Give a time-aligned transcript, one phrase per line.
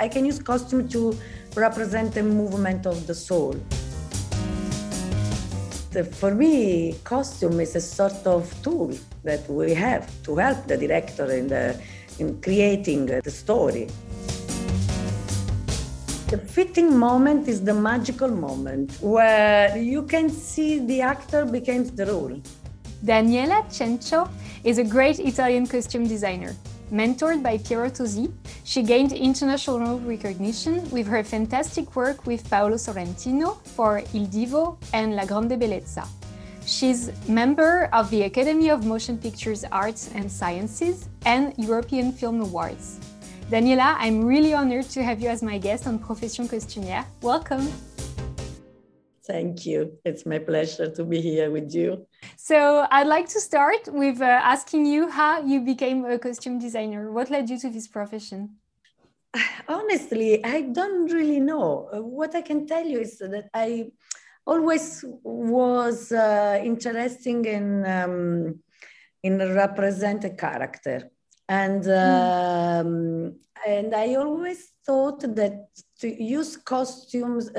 [0.00, 1.14] I can use costume to
[1.54, 3.54] represent the movement of the soul.
[6.12, 8.94] For me, costume is a sort of tool
[9.24, 11.78] that we have to help the director in, the,
[12.18, 13.88] in creating the story.
[16.28, 22.06] The fitting moment is the magical moment where you can see the actor becomes the
[22.06, 22.40] role.
[23.04, 24.30] Daniela Ciancio
[24.64, 26.54] is a great Italian costume designer.
[26.90, 28.32] Mentored by Piero Tosi,
[28.64, 35.14] she gained international recognition with her fantastic work with Paolo Sorrentino for Il Divo and
[35.14, 36.04] La Grande Bellezza.
[36.66, 42.98] She's member of the Academy of Motion Pictures Arts and Sciences and European Film Awards.
[43.50, 47.04] Daniela, I'm really honored to have you as my guest on Profession Costumière.
[47.22, 47.68] Welcome.
[49.24, 49.92] Thank you.
[50.04, 52.04] It's my pleasure to be here with you.
[52.36, 57.12] So, I'd like to start with uh, asking you how you became a costume designer.
[57.12, 58.56] What led you to this profession?
[59.68, 61.88] Honestly, I don't really know.
[61.92, 63.90] Uh, what I can tell you is that I
[64.46, 68.60] always was uh, interested in um,
[69.22, 71.10] in represent a character,
[71.48, 72.80] and mm.
[72.80, 75.68] um, and I always thought that
[76.00, 77.50] to use costumes.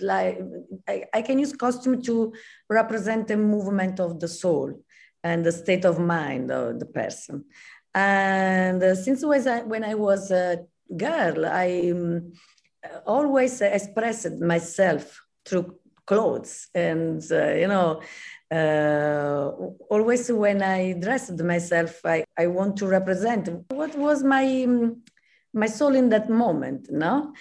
[0.00, 0.40] Like
[0.88, 2.32] I, I can use costume to
[2.68, 4.82] represent the movement of the soul
[5.24, 7.44] and the state of mind of the person.
[7.94, 10.64] And uh, since was I, when I was a
[10.96, 12.32] girl, I um,
[13.06, 16.68] always expressed myself through clothes.
[16.74, 18.00] And, uh, you know,
[18.50, 19.50] uh,
[19.90, 24.66] always when I dressed myself, I, I want to represent what was my,
[25.54, 27.32] my soul in that moment, no?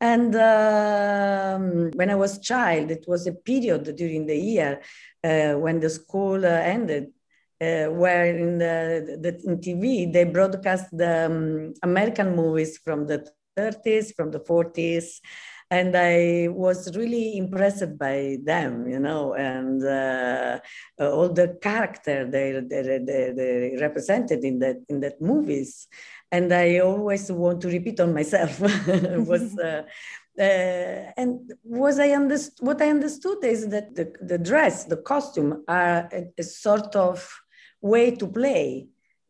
[0.00, 4.82] And um, when I was child, it was a period during the year
[5.24, 7.12] uh, when the school uh, ended,
[7.60, 13.26] uh, where in the, the in TV they broadcast the um, American movies from the
[13.58, 15.20] 30s, from the 40s,
[15.70, 20.60] and I was really impressed by them, you know, and uh,
[21.00, 25.88] all the character they, they, they, they represented in that in that movies
[26.32, 29.58] and I always want to repeat on myself was.
[29.64, 29.82] Uh,
[30.38, 35.64] uh, and was I underst- what I understood is that the, the dress, the costume,
[35.66, 37.40] are a, a sort of
[37.80, 38.88] way to play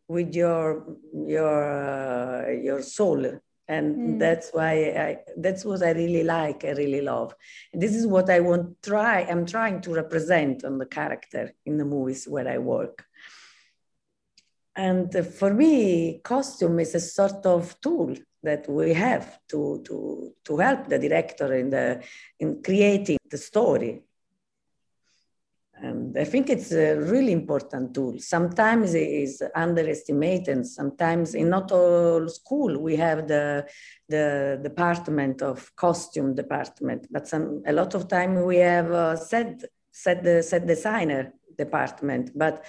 [0.08, 3.24] with your your uh, your soul,
[3.68, 4.18] and mm.
[4.18, 6.64] that's why I that's what I really like.
[6.64, 7.34] I really love.
[7.72, 8.82] And this is what I want.
[8.82, 9.22] Try.
[9.22, 13.04] I'm trying to represent on the character in the movies where I work.
[14.76, 20.56] And for me, costume is a sort of tool that we have to, to, to
[20.58, 22.02] help the director in, the,
[22.38, 24.02] in creating the story.
[25.78, 28.18] And I think it's a really important tool.
[28.18, 30.66] Sometimes it is underestimated.
[30.66, 33.66] Sometimes in not all school we have the
[34.08, 39.64] the department of costume department, but some a lot of time we have a set
[39.90, 42.30] set the set designer department.
[42.34, 42.64] But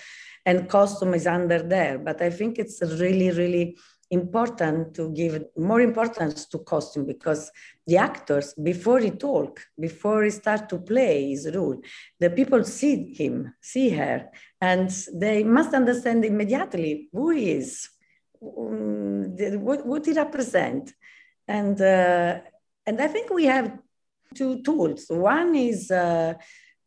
[0.46, 2.00] and costume is under there.
[2.00, 3.78] But I think it's really, really
[4.10, 7.52] important to give more importance to costume because
[7.86, 11.78] the actors before he talk before he start to play his role
[12.20, 14.30] the people see him see her
[14.62, 17.90] and they must understand immediately who he is
[18.42, 20.94] um, what, what he represent
[21.48, 22.40] and uh,
[22.86, 23.78] and i think we have
[24.34, 26.34] two tools one is uh,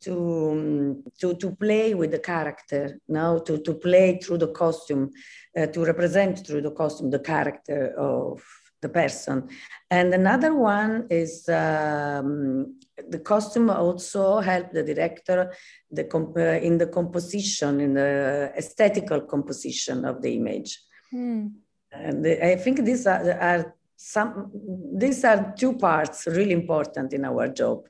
[0.03, 5.11] to, to, to play with the character, now to, to play through the costume,
[5.57, 8.43] uh, to represent through the costume the character of
[8.81, 9.49] the person.
[9.91, 12.79] And another one is um,
[13.09, 15.53] the costume also help the director
[15.91, 20.81] the comp- uh, in the composition, in the aesthetical composition of the image.
[21.13, 21.53] Mm.
[21.93, 24.51] And I think these are, are some,
[24.95, 27.87] these are two parts really important in our job.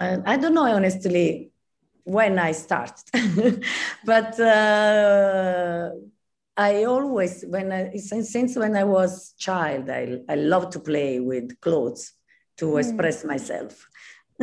[0.00, 1.50] And I don't know honestly
[2.04, 3.64] when I started,
[4.04, 5.90] but uh,
[6.56, 11.20] I always, when I, since, since when I was child, I, I love to play
[11.20, 12.12] with clothes
[12.58, 12.78] to mm.
[12.78, 13.88] express myself.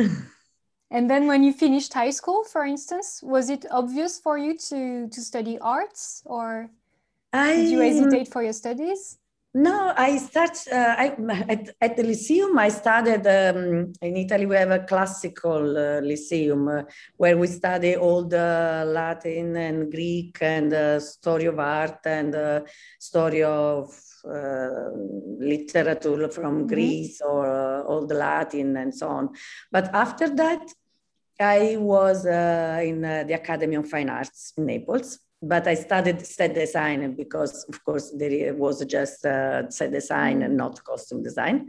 [0.90, 5.08] and then when you finished high school, for instance, was it obvious for you to,
[5.08, 6.70] to study arts or
[7.32, 9.18] I, did you hesitate for your studies?
[9.54, 11.14] No, I start uh, I,
[11.46, 12.58] at, at, the Lyceum.
[12.58, 14.46] I studied um, in Italy.
[14.46, 16.82] We have a classical uh, Lyceum uh,
[17.18, 22.60] where we study all the Latin and Greek and uh, story of art and uh,
[22.98, 23.94] story of
[24.24, 24.88] uh,
[25.38, 26.66] literature from mm-hmm.
[26.68, 29.34] Greece or all the Latin and so on.
[29.70, 30.72] But after that,
[31.38, 37.14] I was in the Academy of Fine Arts in Naples but I studied set design
[37.16, 41.68] because, of course, there was just uh, set design and not costume design.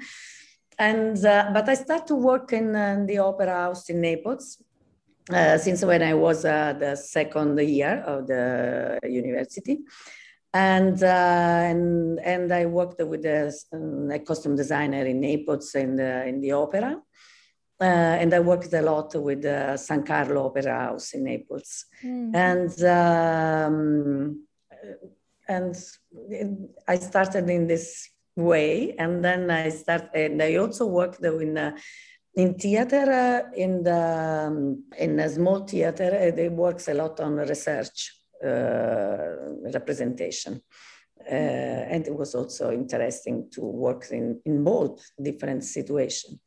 [0.77, 4.61] And uh, but I started to work in, uh, the opera house in Naples
[5.29, 9.79] uh, since when I was uh, the second year of the university.
[10.53, 13.51] And, and, and I worked with a,
[14.11, 17.01] a, costume designer in Naples in the, in the opera.
[17.83, 21.85] Uh, and I worked a lot with the San Carlo Opera House in Naples.
[22.01, 22.33] Mm-hmm.
[22.33, 24.47] And, um,
[25.49, 25.75] and
[26.87, 28.95] I started in this way.
[28.97, 31.75] And then I started, and I also worked in uh,
[32.35, 37.19] in theater, uh, in the um, in a small theater, uh, it works a lot
[37.19, 38.11] on research
[38.43, 39.35] uh,
[39.73, 40.61] representation.
[41.19, 46.39] Uh, and it was also interesting to work in, in both different situations.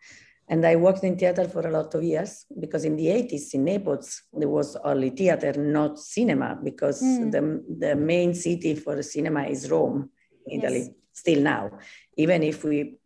[0.49, 3.65] And I worked in theater for a lot of years because in the 80s in
[3.65, 7.33] Naples, there was only theater, not cinema, because mm.
[7.33, 10.11] the, the main city for cinema is Rome,
[10.49, 10.91] Italy, yes.
[11.13, 11.71] still now.
[12.17, 12.99] Even if we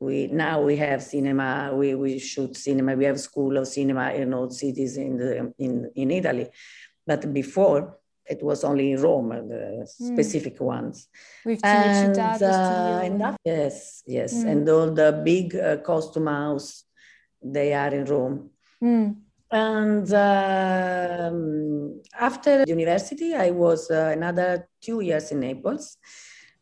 [0.00, 4.34] we now we have cinema we, we shoot cinema we have school of cinema in
[4.34, 6.48] all cities in the in, in italy
[7.06, 10.12] but before it was only in rome the mm.
[10.12, 11.08] specific ones
[11.44, 14.50] with and, uh, and that, yes yes mm.
[14.50, 16.84] and all the big uh, costume house
[17.42, 18.50] they are in rome
[18.82, 19.14] mm.
[19.50, 25.98] and um, after university i was uh, another two years in naples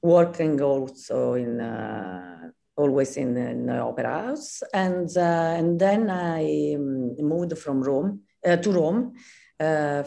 [0.02, 4.62] working also in uh, always in, in opera house.
[4.72, 9.14] And, uh, and then I um, moved from Rome uh, to Rome.
[9.62, 10.02] Uh,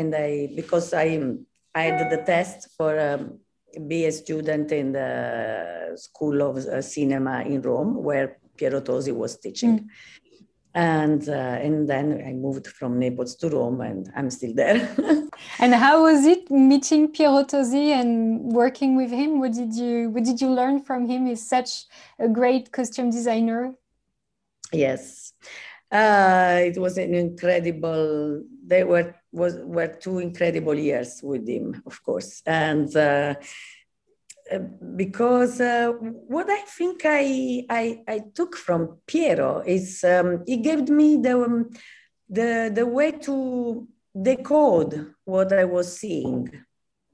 [0.00, 1.20] and I, because I,
[1.74, 3.40] I had the test for um,
[3.88, 9.80] be a student in the School of Cinema in Rome, where Piero Tosi was teaching.
[9.80, 9.88] Mm
[10.74, 14.76] and uh, and then I moved from Naples to Rome, and I'm still there.
[15.60, 19.38] and how was it meeting Piero Tosi and working with him?
[19.38, 21.26] What did you What did you learn from him?
[21.26, 21.84] He's such
[22.18, 23.74] a great costume designer.
[24.72, 25.32] Yes,
[25.90, 28.42] uh, it was an incredible.
[28.66, 32.94] They were was were two incredible years with him, of course, and.
[32.94, 33.34] Uh,
[34.52, 34.58] uh,
[34.94, 35.90] because uh,
[36.28, 41.42] what I think I, I, I took from Piero is um, he gave me the
[41.42, 41.70] um,
[42.28, 43.88] the the way to
[44.20, 46.50] decode what I was seeing.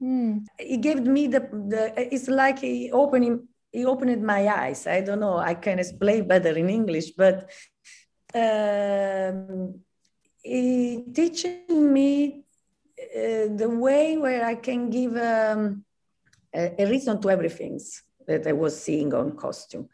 [0.01, 0.45] Mm.
[0.59, 4.85] He gave me the, the it's like he opened he opened my eyes.
[4.85, 5.37] I don't know.
[5.37, 7.49] I can explain better in English, but
[8.33, 9.79] um,
[10.43, 12.43] he teaching me
[12.99, 15.15] uh, the way where I can give.
[15.15, 15.85] Um,
[16.53, 17.79] a, a reason to everything
[18.27, 19.89] that I was seeing on costume.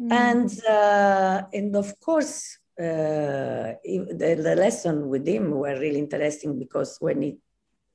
[0.00, 0.12] Mm.
[0.12, 6.98] And, uh, and of course, uh, the, the lesson with him were really interesting because
[7.00, 7.38] when he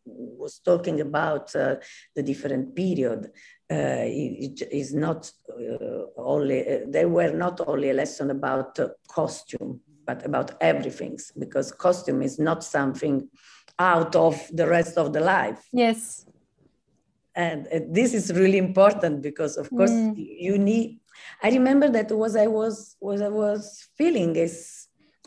[0.05, 1.75] was talking about uh,
[2.15, 3.31] the different period,
[3.73, 10.25] it is not uh, only, uh, they were not only a lesson about costume, but
[10.25, 13.29] about everything, because costume is not something
[13.79, 15.67] out of the rest of the life.
[15.71, 16.25] Yes
[17.35, 20.13] and uh, this is really important because of course mm.
[20.17, 20.99] you need
[21.41, 24.82] i remember that was i was was i was feeling is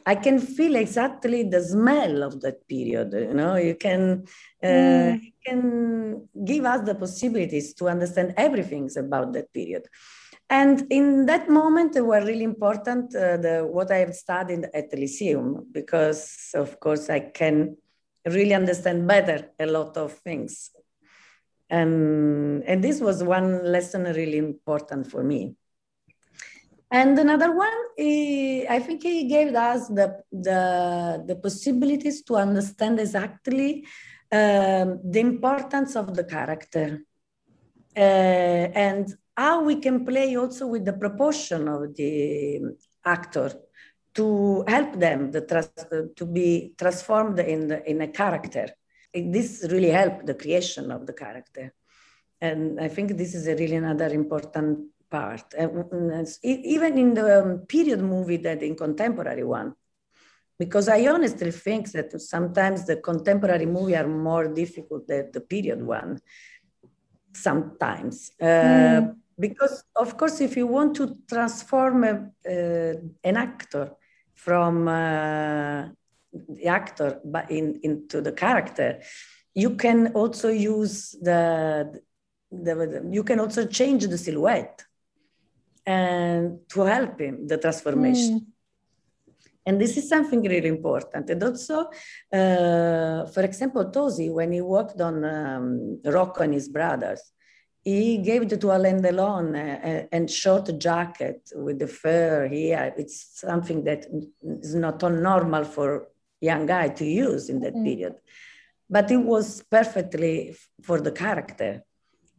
[0.07, 4.25] i can feel exactly the smell of that period you know you can
[4.63, 5.23] uh, mm.
[5.23, 5.63] you can
[6.45, 9.85] give us the possibilities to understand everything about that period
[10.49, 14.91] and in that moment they were really important uh, the what i have studied at
[14.91, 17.77] the lyceum because of course i can
[18.27, 20.71] really understand better a lot of things
[21.69, 25.57] and, and this was one lesson really important for me.
[26.91, 33.85] And another one, I think he gave us the, the, the possibilities to understand exactly
[34.31, 37.03] um, the importance of the character
[37.97, 42.61] uh, and how we can play also with the proportion of the
[43.05, 43.53] actor
[44.15, 48.69] to help them the trust, to be transformed in, the, in a character
[49.25, 51.73] this really helped the creation of the character.
[52.41, 55.55] And I think this is a really another important part.
[56.43, 59.75] Even in the um, period movie that in contemporary one,
[60.59, 65.83] because I honestly think that sometimes the contemporary movie are more difficult than the period
[65.83, 66.21] one.
[67.35, 69.15] Sometimes, uh, mm.
[69.39, 73.93] because of course, if you want to transform a, uh, an actor
[74.35, 75.89] from uh,
[76.49, 79.01] the actor but in, into the character
[79.55, 82.01] you can also use the,
[82.51, 84.85] the, the, you can also change the silhouette
[85.87, 88.47] and to help him the transformation mm.
[89.69, 91.29] And this is something really important.
[91.29, 91.91] And also,
[92.33, 97.21] uh, for example, Tosi, when he worked on um, Rocco and his brothers,
[97.83, 102.95] he gave it to Alain Delon uh, and short jacket with the fur here.
[102.97, 104.07] It's something that
[104.43, 106.09] is not normal for
[106.41, 107.85] young guy to use in that mm.
[107.85, 108.15] period.
[108.89, 111.83] But it was perfectly for the character.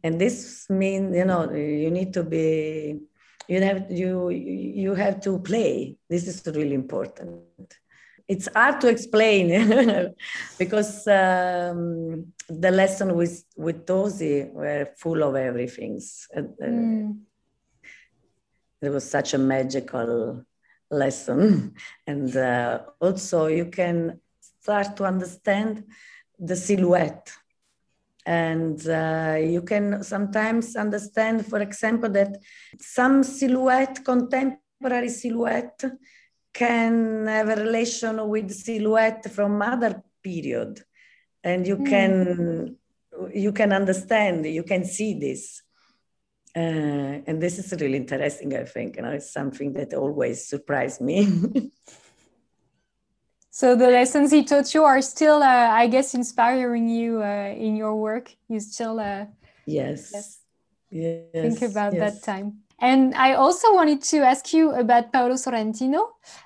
[0.02, 3.00] And this means, you know, you need to be,
[3.48, 5.96] you have, you, you have to play.
[6.08, 7.42] This is really important.
[8.28, 9.48] It's hard to explain
[10.58, 15.98] because um, the lesson with, with Tosi were full of everything.
[16.36, 17.20] Mm.
[18.82, 20.44] It was such a magical
[20.90, 21.74] lesson.
[22.06, 25.84] And uh, also, you can start to understand
[26.38, 27.32] the silhouette.
[28.28, 32.36] And uh, you can sometimes understand, for example, that
[32.78, 35.82] some silhouette, contemporary silhouette,
[36.52, 40.78] can have a relation with silhouette from other period.
[41.42, 41.88] And you mm.
[41.88, 42.76] can
[43.32, 45.62] you can understand, you can see this.
[46.54, 48.96] Uh, and this is really interesting, I think.
[48.96, 51.26] You know, it's something that always surprised me.
[53.58, 57.74] so the lessons he taught you are still, uh, I guess, inspiring you uh, in
[57.74, 58.32] your work.
[58.48, 59.24] You still, uh,
[59.66, 60.12] yes.
[60.14, 60.38] yes,
[60.92, 62.00] yes, think about yes.
[62.04, 62.58] that time.
[62.78, 66.02] And I also wanted to ask you about Paolo Sorrentino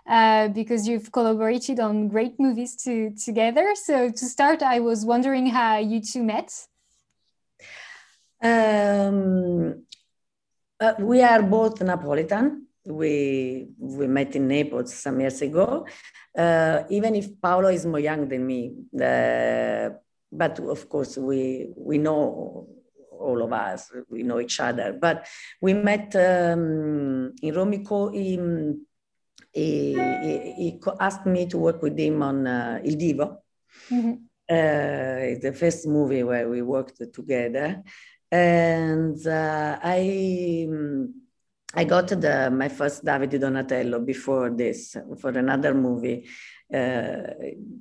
[0.08, 3.74] uh, because you've collaborated on great movies to, together.
[3.74, 6.50] So to start, I was wondering how you two met.
[8.42, 9.84] Um,
[10.80, 12.62] uh, we are both Napolitan.
[12.86, 15.86] We we met in Naples some years ago.
[16.36, 19.90] Uh, even if Paolo is more young than me, uh,
[20.30, 22.66] but of course we we know
[23.22, 23.90] all of us.
[24.10, 24.98] We know each other.
[25.00, 25.26] But
[25.60, 27.72] we met um, in Rome.
[27.72, 28.38] He,
[29.52, 29.94] he,
[30.56, 33.38] he, asked me to work with him on uh, Il Divo.
[33.90, 34.12] Mm-hmm.
[34.50, 37.82] Uh, the first movie where we worked together
[38.32, 41.21] and uh, I um,
[41.74, 46.28] I got the, my first David di Donatello before this for another movie.
[46.72, 47.32] Uh,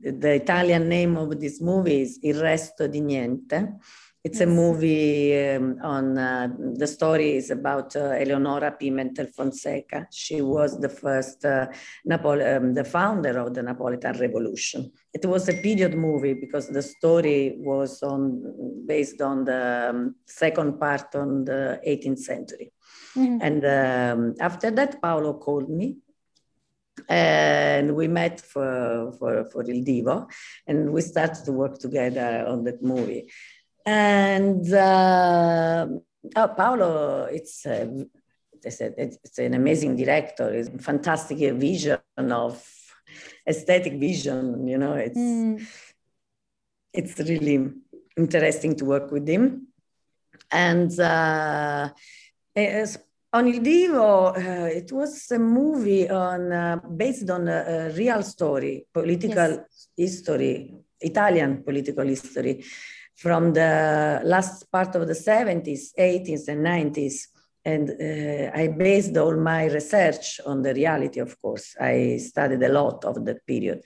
[0.01, 3.79] the Italian name of this movie is Il resto di niente.
[4.23, 4.47] It's yes.
[4.47, 10.07] a movie um, on uh, the story is about uh, Eleonora Pimentel Fonseca.
[10.11, 11.67] She was the first uh,
[12.07, 14.91] Napole- um, the founder of the Napolitan Revolution.
[15.11, 20.79] It was a period movie because the story was on based on the um, second
[20.79, 22.71] part on the 18th century.
[23.15, 23.37] Mm-hmm.
[23.41, 25.97] And um, after that, Paolo called me
[27.09, 30.29] and we met for, for, for Il Divo
[30.67, 33.31] and we started to work together on that movie
[33.85, 35.87] and uh,
[36.35, 37.87] oh, Paolo, it's, uh,
[38.63, 40.53] it's, an amazing director.
[40.53, 42.63] It's a fantastic vision of
[43.47, 44.67] aesthetic vision.
[44.67, 45.65] You know, it's mm.
[46.93, 47.71] it's really
[48.17, 49.67] interesting to work with him.
[50.51, 51.89] And uh,
[53.33, 58.23] on Il Divo, uh, it was a movie on uh, based on a, a, real
[58.23, 59.87] story, political yes.
[59.95, 62.61] history, Italian political history
[63.15, 67.27] from the last part of the 70s, 80s, and 90s.
[67.63, 71.75] And uh, I based all my research on the reality, of course.
[71.79, 73.81] I studied a lot of that period.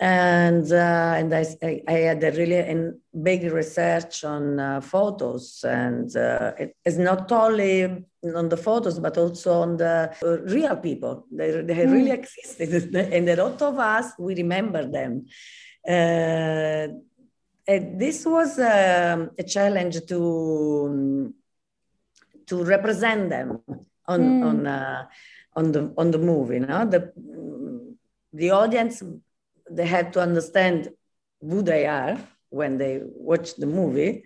[0.00, 1.44] And, uh, and I,
[1.86, 2.92] I, had a really a
[3.22, 9.18] big research on uh, photos, and uh, it is not only on the photos, but
[9.18, 10.10] also on the
[10.46, 11.26] real people.
[11.30, 11.92] They, they mm.
[11.92, 15.26] really existed, and a lot of us, we remember them.
[15.86, 16.88] Uh,
[17.66, 21.34] this was a, a challenge to
[22.46, 23.60] to represent them
[24.08, 24.44] on mm.
[24.46, 25.06] on uh,
[25.56, 26.58] on the on the movie.
[26.58, 27.12] No, the
[28.32, 29.02] the audience
[29.70, 30.88] they had to understand
[31.40, 32.18] who they are
[32.50, 34.24] when they watch the movie,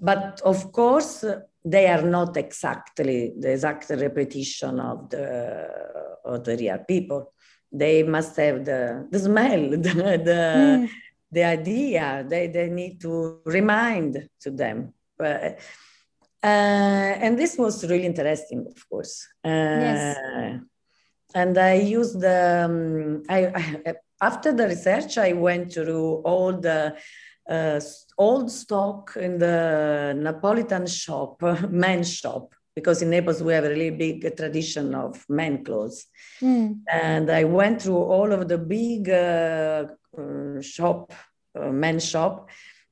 [0.00, 1.24] but of course
[1.64, 5.26] they are not exactly the exact repetition of the
[6.24, 7.32] of the real people.
[7.72, 10.88] They must have the the smell, the, the mm
[11.32, 12.24] the idea.
[12.28, 14.94] They, they need to remind to them.
[15.18, 15.52] Uh,
[16.42, 19.28] and this was really interesting of course.
[19.44, 19.48] Uh,
[19.86, 20.16] yes.
[21.34, 23.40] and i used the um, I,
[23.86, 26.94] I, after the research i went through all the
[27.48, 27.80] uh,
[28.18, 33.90] old stock in the napolitan shop men's shop because in Naples we have a really
[33.90, 36.06] big tradition of men clothes.
[36.40, 36.80] Mm.
[36.90, 39.86] And I went through all of the big uh,
[40.16, 41.12] uh, shop,
[41.58, 42.48] uh, men's shop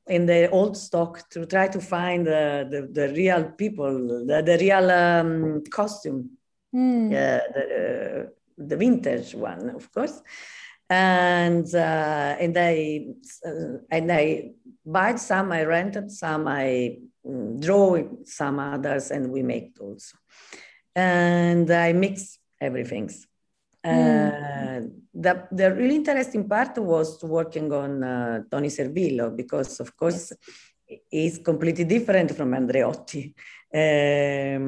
[0.07, 4.91] in the old stock to try to find the, the real people, the, the real
[4.91, 6.31] um, costume.
[6.75, 7.11] Mm.
[7.11, 10.21] The, uh, the vintage one, of course.
[10.91, 13.09] And uh, and I
[13.45, 14.53] uh, and I
[14.85, 20.17] buy some, I rented some, I mm, draw some others, and we make also.
[20.95, 23.11] And I mix everything.
[23.85, 24.33] Mm.
[24.85, 30.33] Uh, the, the really interesting part was working on uh, Toni Servillo because, of course,
[31.11, 33.35] he's completely different from Andreotti.
[33.73, 34.61] Um,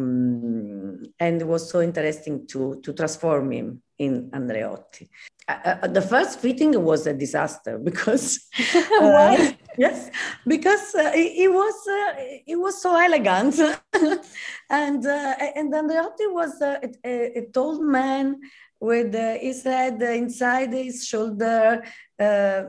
[1.18, 5.08] and it was so interesting to, to transform him in Andreotti.
[5.50, 8.48] Uh, uh the first fitting was a disaster because
[8.98, 9.56] why?
[9.78, 10.10] yes,
[10.46, 12.12] because uh, it, was uh,
[12.46, 13.54] it was so elegant,
[14.70, 18.40] and uh, and Andreotti was a, a, a, tall man
[18.78, 21.82] with uh, his head inside his shoulder.
[22.18, 22.62] Uh,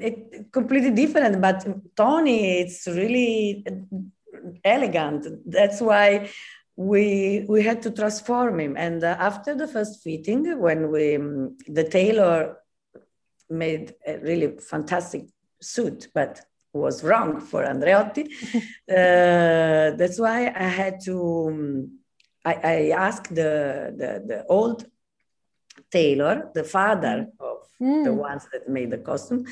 [0.00, 1.66] it completely different, but
[1.96, 3.64] Toni, it's really
[4.64, 5.26] elegant.
[5.46, 6.30] That's why
[6.76, 8.76] we we had to transform him.
[8.76, 12.58] And uh, after the first fitting, when we um, the tailor
[13.50, 15.24] made a really fantastic
[15.60, 16.40] suit, but
[16.72, 18.24] was wrong for Andreotti.
[18.90, 21.46] uh, that's why I had to.
[21.48, 21.98] Um,
[22.44, 24.84] I, I asked the, the, the old
[25.90, 28.04] tailor, the father of mm.
[28.04, 29.46] the ones that made the costume,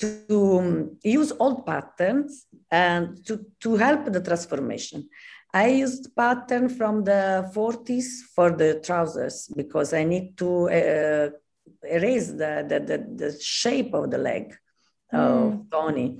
[0.00, 5.08] to um, use old patterns and to, to help the transformation.
[5.54, 11.30] I used pattern from the 40s for the trousers because I need to uh,
[11.86, 14.56] erase the, the, the, the, shape of the leg
[15.12, 15.18] mm.
[15.18, 16.18] of Toni.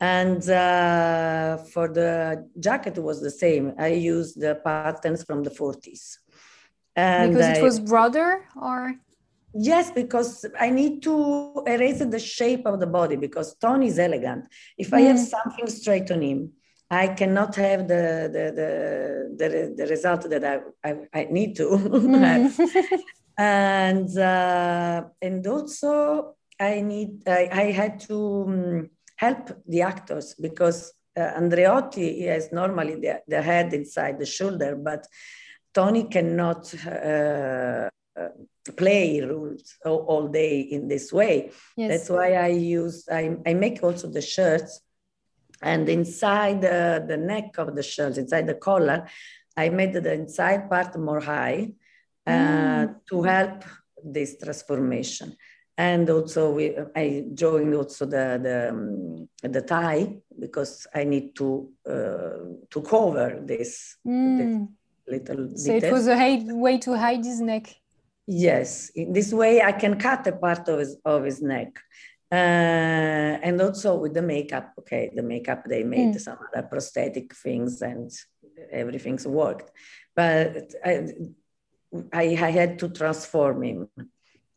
[0.00, 3.72] And uh, for the jacket, it was the same.
[3.78, 6.18] I used the patterns from the 40s.
[6.94, 8.94] And because it was broader or?
[9.54, 14.46] Yes, because I need to erase the shape of the body because Toni is elegant.
[14.76, 15.26] If I have mm.
[15.26, 16.52] something straight on him,
[16.94, 21.68] I cannot have the the the, the, the result that I, I, I need to
[21.68, 23.00] mm.
[23.38, 30.92] and uh, and also I need I, I had to um, help the actors because
[31.16, 35.06] uh, Andreotti has normally the, the head inside the shoulder, but
[35.72, 38.28] Toni cannot uh, uh,
[38.76, 41.50] play rules all, all, day in this way.
[41.76, 41.90] Yes.
[41.90, 44.80] That's why I use, I, I make also the shirts
[45.64, 49.06] and inside the, the neck of the shirts, inside the collar,
[49.56, 51.72] I made the inside part more high
[52.26, 52.94] uh, mm.
[53.08, 53.64] to help
[54.04, 55.36] this transformation.
[55.76, 61.68] And also, we, I joined also the the, um, the tie because I need to
[61.88, 62.38] uh,
[62.70, 64.38] to cover this, mm.
[64.38, 64.68] this
[65.08, 65.56] little.
[65.56, 65.90] So detail.
[65.90, 67.74] it was a way to hide his neck.
[68.26, 71.80] Yes, in this way I can cut a part of his of his neck.
[72.32, 76.20] Uh, and also with the makeup, okay, the makeup they made mm.
[76.20, 78.10] some other prosthetic things and
[78.72, 79.70] everything's worked,
[80.16, 81.06] but I,
[82.12, 83.88] I, I had to transform him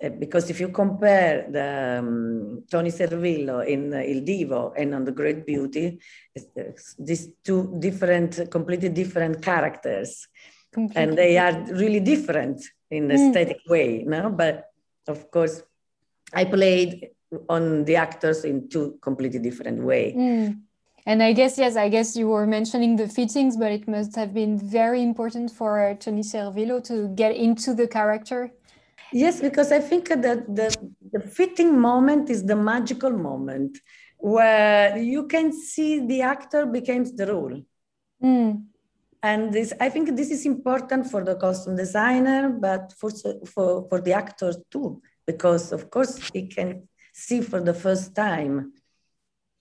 [0.04, 5.04] uh, because if you compare the um, Toni Servillo in uh, Il Divo and on
[5.06, 6.00] The Great Beauty,
[7.00, 10.28] these two different, completely different characters,
[10.72, 11.04] completely.
[11.04, 13.14] and they are really different in mm.
[13.14, 14.30] aesthetic way, no?
[14.30, 14.66] But
[15.08, 15.64] of course,
[16.32, 17.10] I played
[17.50, 20.14] on the actors in two completely different way.
[20.16, 20.62] Mm.
[21.06, 24.34] And I guess yes, I guess you were mentioning the fittings, but it must have
[24.34, 28.52] been very important for Toni Servillo to get into the character.
[29.14, 30.22] Yes, because I think that
[30.54, 30.76] the,
[31.14, 33.78] the fitting moment is the magical moment
[34.18, 37.62] where you can see the actor becomes the role.
[38.22, 38.66] Mm.
[39.24, 43.12] And this, I think this is important for the costume designer, but for,
[43.46, 46.88] for, for the actor too, because of course he can
[47.18, 48.74] see for the first time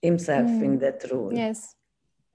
[0.01, 0.63] himself mm.
[0.63, 1.33] in that role.
[1.33, 1.73] Yes.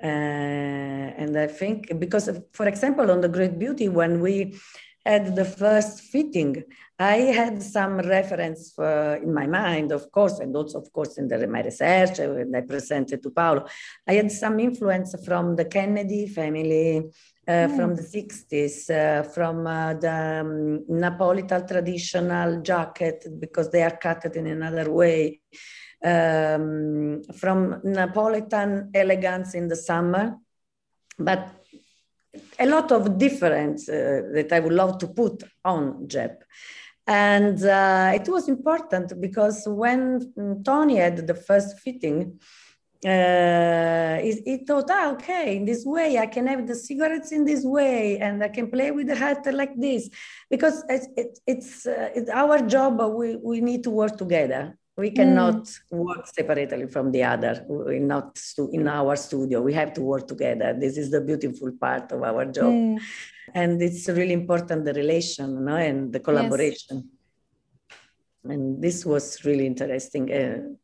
[0.02, 4.58] Uh, and I think because, for example, on the Great Beauty, when we
[5.06, 6.64] had the first fitting,
[6.98, 11.28] I had some reference uh, in my mind, of course, and also, of course, in
[11.28, 13.66] the, my research when I presented to Paolo.
[14.08, 17.10] I had some influence from the Kennedy family
[17.46, 17.76] uh, mm.
[17.76, 24.36] from the 60s, uh, from uh, the um, Napolitan traditional jacket, because they are cut
[24.36, 25.40] in another way,
[26.04, 30.36] um, from Napolitan elegance in the summer,
[31.18, 31.50] but
[32.58, 36.44] a lot of difference uh, that I would love to put on Jep.
[37.06, 42.38] And uh, it was important because when Tony had the first fitting,
[43.04, 47.44] uh, he, he, thought, ah, okay, in this way, I can have the cigarettes in
[47.44, 50.08] this way, and I can play with the hat like this,
[50.48, 53.02] because it's, it, it's, uh, it's our job.
[53.14, 54.78] We, we need to work together.
[54.96, 55.80] We cannot mm.
[55.90, 57.64] work separately from the other.
[57.68, 58.38] We not
[58.70, 59.62] in our studio.
[59.62, 60.76] We have to work together.
[60.78, 63.00] This is the beautiful part of our job, mm.
[63.54, 67.08] and it's really important the relation, no, and the collaboration.
[67.08, 67.98] Yes.
[68.44, 70.30] And this was really interesting.
[70.30, 70.74] Uh,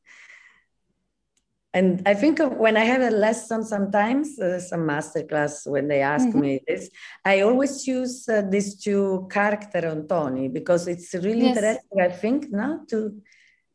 [1.75, 6.27] and I think when I have a lesson sometimes, uh, some masterclass, when they ask
[6.27, 6.41] mm-hmm.
[6.41, 6.89] me this,
[7.25, 11.57] I always use uh, these two character on Toni because it's really yes.
[11.57, 13.21] interesting, I think, now to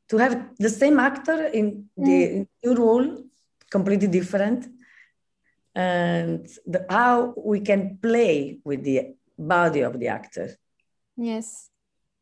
[0.09, 2.47] to have the same actor in the mm.
[2.63, 3.23] new role,
[3.71, 4.67] completely different,
[5.73, 10.49] and the, how we can play with the body of the actor.
[11.15, 11.69] Yes.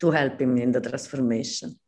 [0.01, 1.79] To help him in the transformation.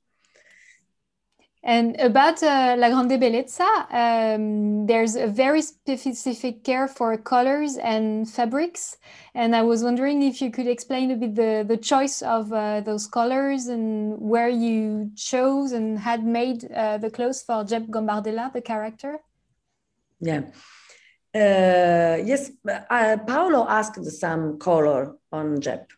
[1.66, 8.30] And about uh, La Grande Bellezza, um, there's a very specific care for colors and
[8.30, 8.98] fabrics.
[9.34, 12.82] And I was wondering if you could explain a bit the, the choice of uh,
[12.82, 18.52] those colors and where you chose and had made uh, the clothes for Jep Gambardella,
[18.52, 19.20] the character.
[20.20, 20.42] Yeah.
[21.34, 25.92] Uh, yes, uh, Paolo asked some color on Jep.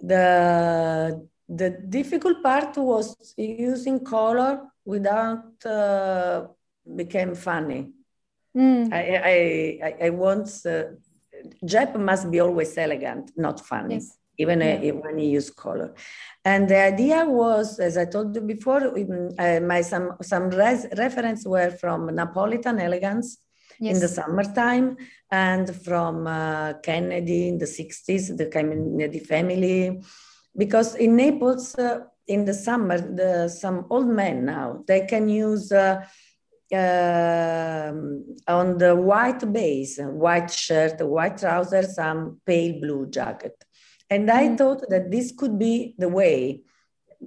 [0.00, 6.46] The, the difficult part was using color without uh,
[7.00, 7.92] became funny.
[8.56, 8.92] Mm.
[8.92, 9.02] I,
[9.34, 13.96] I, I, want, uh, must be always elegant, not funny.
[13.96, 14.16] Yes.
[14.38, 14.92] Even uh, yeah.
[14.92, 15.92] when he use color,
[16.44, 20.86] and the idea was, as I told you before, even, uh, my some some res-
[20.96, 23.38] reference were from Napolitan elegance,
[23.80, 23.94] Yes.
[23.94, 24.96] in the summertime
[25.30, 30.00] and from uh, Kennedy in the 60s, the Kennedy family.
[30.56, 35.72] Because in Naples, uh, in the summer, the, some old men now, they can use
[35.72, 36.04] uh,
[36.72, 37.92] uh,
[38.46, 43.56] on the white base, white shirt, white trousers, some pale blue jacket.
[44.10, 44.56] And I mm-hmm.
[44.56, 46.62] thought that this could be the way,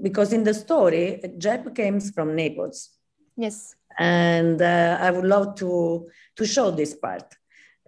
[0.02, 2.90] because in the story, Jep comes from Naples.
[3.36, 3.76] Yes.
[3.98, 7.36] And uh, I would love to, to show this part.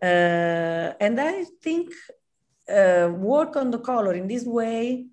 [0.02, 1.92] Uh, and I think
[2.70, 5.06] uh, work on the color in this way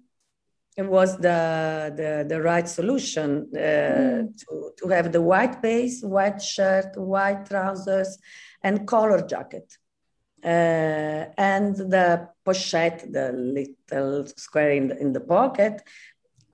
[0.77, 4.39] it was the, the, the right solution uh, mm.
[4.39, 8.19] to, to have the white base, white shirt, white trousers,
[8.63, 9.77] and collar jacket.
[10.43, 15.83] Uh, and the pochette, the little square in the, in the pocket,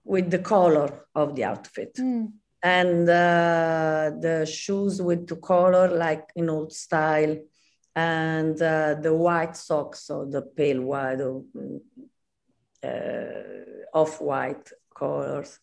[0.05, 1.95] with the color of the outfit.
[1.97, 2.33] Mm.
[2.63, 7.37] And uh, the shoes with the color, like in old style,
[7.95, 11.21] and uh, the white socks or the pale white.
[11.21, 11.79] Or, uh,
[13.93, 15.59] off-white colors.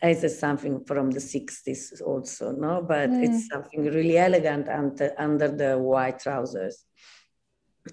[0.00, 2.82] It's something from the 60s also, no?
[2.82, 3.24] But mm.
[3.24, 6.84] it's something really elegant under, under the white trousers.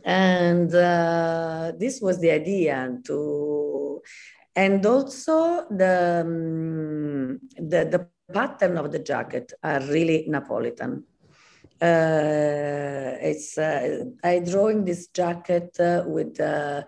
[0.03, 4.01] And uh, this was the idea to,
[4.55, 11.03] and also the, um, the, the pattern of the jacket are really Napolitan.
[11.81, 16.83] Uh, it's uh, I drawing this jacket uh, with uh,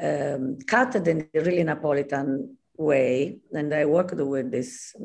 [0.00, 4.96] um, cut in the really Napolitan way, and I worked with this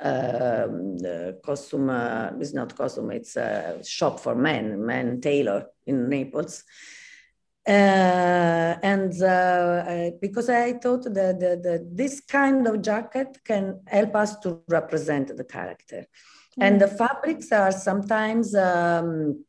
[0.00, 0.98] um,
[1.44, 1.88] costume.
[1.88, 6.64] Uh, it's not costume; it's a shop for men, men tailor in Naples.
[7.66, 14.16] Uh, and uh, because I thought that the, the, this kind of jacket can help
[14.16, 16.06] us to represent the character,
[16.58, 16.64] mm.
[16.64, 19.44] and the fabrics are sometimes um,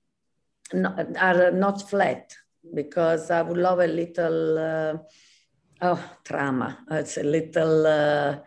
[0.73, 2.35] not, are not flat
[2.73, 4.97] because I would love a little, uh,
[5.81, 6.79] oh, drama.
[6.91, 8.37] It's a little, uh,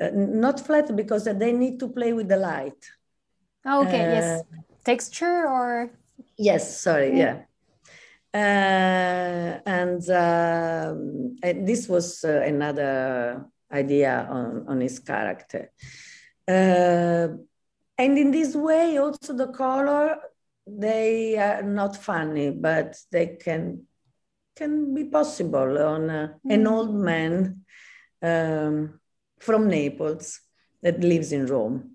[0.00, 2.84] uh, not flat because they need to play with the light.
[3.64, 4.40] Oh, okay, yes.
[4.40, 5.90] Uh, Texture or?
[6.36, 7.18] Yes, sorry, mm.
[7.18, 7.42] yeah.
[8.34, 15.70] Uh, and, um, and, this was uh, another idea on, on his character.
[17.98, 20.18] And in this way, also the color
[20.66, 23.86] they are not funny, but they can
[24.56, 26.54] can be possible on a, mm.
[26.54, 27.64] an old man
[28.22, 29.00] um,
[29.40, 30.40] from Naples
[30.80, 31.90] that lives in Rome.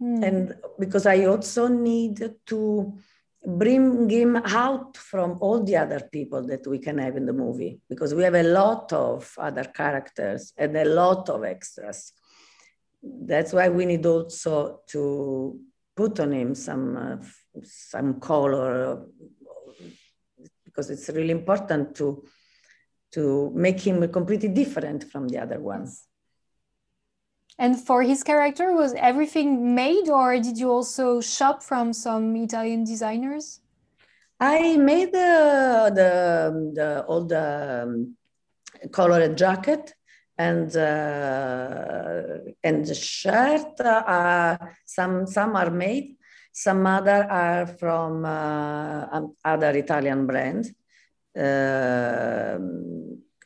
[0.00, 0.22] Mm.
[0.26, 2.96] And because I also need to
[3.44, 7.80] bring him out from all the other people that we can have in the movie,
[7.88, 12.12] because we have a lot of other characters and a lot of extras.
[13.26, 15.60] That's why we need also to
[15.94, 17.16] put on him some uh,
[17.62, 19.06] some color
[20.64, 22.24] because it's really important to
[23.12, 26.06] to make him completely different from the other ones.
[27.58, 32.84] And for his character, was everything made, or did you also shop from some Italian
[32.84, 33.60] designers?
[34.38, 38.16] I made the the, the all the um,
[38.92, 39.94] colored jacket
[40.38, 46.16] and uh, and the shirt uh, some some are made
[46.56, 50.64] some other are from uh, other italian brand.
[51.36, 52.56] Uh,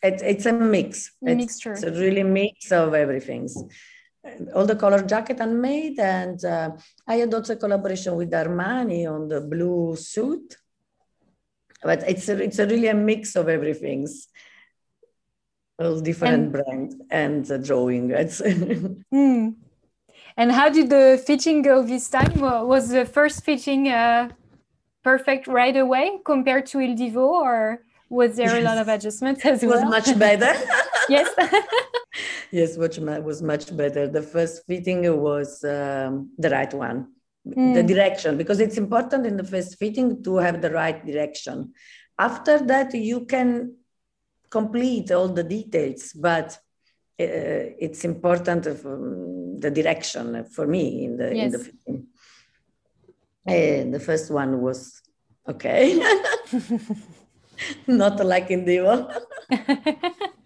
[0.00, 1.10] it, it's a mix.
[1.26, 1.72] A mixture.
[1.72, 3.48] It's a really mix of everything.
[4.54, 6.70] All the color jacket are made and uh,
[7.08, 10.56] i had also a collaboration with armani on the blue suit.
[11.82, 14.06] But it's a, it's a really a mix of everything
[15.80, 18.08] all different and, brand and the drawing.
[19.14, 19.54] mm.
[20.36, 22.40] And how did the fitting go this time?
[22.40, 24.30] Was the first fitting uh,
[25.02, 28.58] perfect right away compared to Il Divo, or was there yes.
[28.58, 29.82] a lot of adjustments as it well?
[29.82, 30.52] was much better.
[31.08, 31.28] yes.
[32.50, 34.06] yes, which was much better.
[34.08, 37.08] The first fitting was um, the right one,
[37.46, 37.74] mm.
[37.74, 41.72] the direction, because it's important in the first fitting to have the right direction.
[42.18, 43.76] After that, you can
[44.50, 46.58] complete all the details, but
[47.20, 51.44] uh, it's important um, the direction for me in the yes.
[51.44, 52.06] in the film.
[53.48, 55.00] Uh, the first one was
[55.48, 55.98] okay,
[57.86, 60.30] not like in the Divo.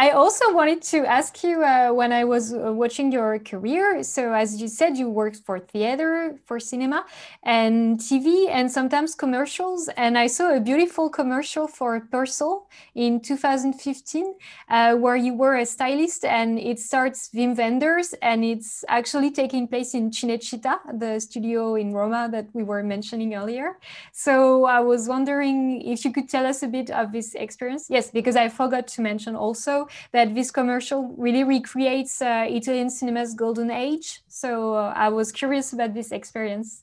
[0.00, 4.02] I also wanted to ask you uh, when I was uh, watching your career.
[4.02, 7.04] So, as you said, you worked for theater, for cinema,
[7.42, 9.90] and TV, and sometimes commercials.
[9.98, 12.62] And I saw a beautiful commercial for Persol
[12.94, 14.36] in 2015,
[14.70, 19.68] uh, where you were a stylist, and it starts Wim Wenders, and it's actually taking
[19.68, 23.76] place in Cinecittà, the studio in Roma that we were mentioning earlier.
[24.12, 27.88] So, I was wondering if you could tell us a bit of this experience.
[27.90, 33.34] Yes, because I forgot to mention also that this commercial really recreates uh, Italian cinema's
[33.34, 34.20] golden age.
[34.28, 36.82] So uh, I was curious about this experience.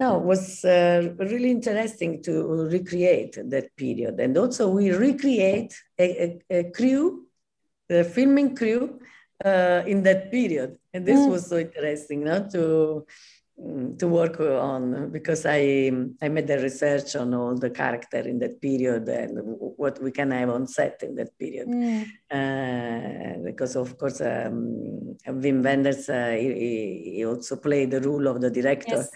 [0.00, 4.18] No, it was uh, really interesting to recreate that period.
[4.18, 7.26] And also we recreate a, a, a crew,
[7.88, 8.98] the filming crew
[9.44, 10.78] uh, in that period.
[10.92, 11.30] And this mm.
[11.30, 12.48] was so interesting, no?
[12.52, 13.06] to
[13.98, 18.60] to work on because I I made the research on all the character in that
[18.60, 19.38] period and
[19.76, 21.68] what we can have on set in that period.
[21.68, 22.06] Mm.
[22.30, 28.40] Uh, because of course um, Wim Wenders uh, he, he, also played the role of
[28.40, 29.10] the director, yes.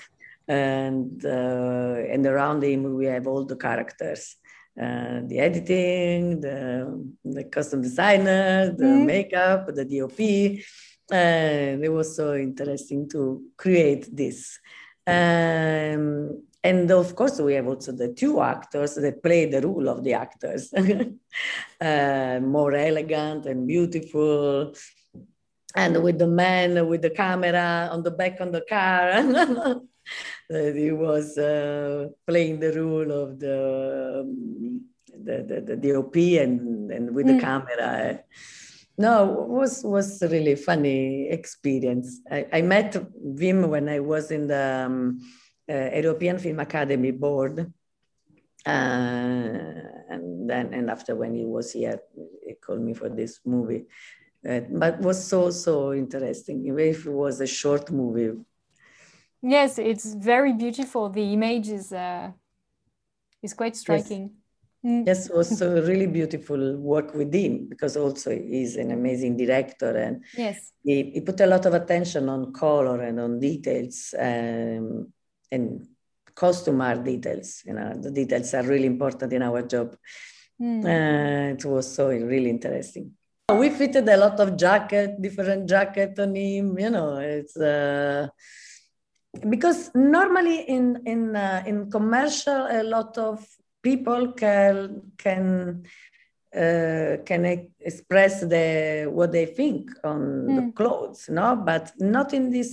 [0.46, 4.36] and uh, and around him we have all the characters.
[4.78, 9.06] Uh, the editing, the, the costume designer, the mm.
[9.06, 10.60] makeup, the DOP,
[11.10, 14.58] and it was so interesting to create this.
[15.06, 20.02] Um, and of course, we have also the two actors that play the role of
[20.02, 20.72] the actors,
[21.80, 24.74] uh, more elegant and beautiful.
[25.76, 29.22] And with the man with the camera on the back of the car,
[30.74, 34.80] he was uh, playing the role of the, um,
[35.22, 37.36] the, the, the DOP and, and with mm.
[37.36, 38.24] the camera
[38.98, 42.20] no, it was was a really funny experience.
[42.30, 45.20] I, I met Wim when I was in the um,
[45.70, 47.60] uh, European Film Academy board,
[48.66, 52.00] uh, and then and after when he was here,
[52.46, 53.84] he called me for this movie.
[54.48, 56.64] Uh, but was so so interesting.
[56.66, 58.32] Even if it was a short movie.
[59.42, 61.10] Yes, it's very beautiful.
[61.10, 62.30] The image is uh,
[63.42, 64.22] is quite striking.
[64.22, 64.45] Yes.
[64.86, 65.04] Mm.
[65.04, 70.24] Yes, was a really beautiful work with him because also he's an amazing director and
[70.36, 75.12] yes, he, he put a lot of attention on color and on details um,
[75.50, 75.88] and
[76.36, 77.62] costume art details.
[77.66, 79.96] You know, the details are really important in our job.
[80.62, 80.84] Mm.
[80.84, 83.10] Uh, it was so really interesting.
[83.52, 86.78] We fitted a lot of jacket, different jacket on him.
[86.78, 87.56] You know, it's.
[87.56, 88.28] Uh,
[89.48, 93.44] because normally in in uh, in commercial a lot of
[93.90, 94.76] people can
[95.24, 95.44] can
[96.62, 97.42] uh, can
[97.90, 98.66] express the
[99.16, 100.56] what they think on mm.
[100.56, 100.70] the hmm.
[100.78, 101.84] clothes, no, but
[102.16, 102.70] not in this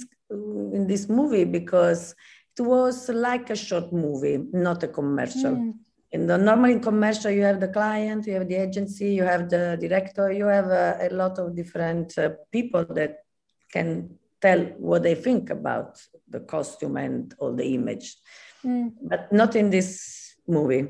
[0.78, 2.16] in this movie because
[2.58, 5.56] it was like a short movie, not a commercial.
[5.56, 5.74] Mm.
[6.16, 9.50] In the normal in commercial, you have the client, you have the agency, you have
[9.50, 13.14] the director, you have a, a lot of different uh, people that
[13.76, 13.90] can
[14.40, 15.90] tell what they think about
[16.30, 18.08] the costume and all the image,
[18.64, 18.92] mm.
[19.12, 19.90] but not in this
[20.48, 20.88] movie.